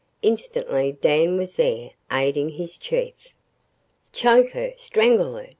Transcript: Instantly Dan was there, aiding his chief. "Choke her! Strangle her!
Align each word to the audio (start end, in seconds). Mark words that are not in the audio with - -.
Instantly 0.23 0.93
Dan 0.99 1.37
was 1.37 1.57
there, 1.57 1.91
aiding 2.11 2.49
his 2.49 2.79
chief. 2.79 3.13
"Choke 4.11 4.49
her! 4.53 4.73
Strangle 4.75 5.35
her! 5.35 5.49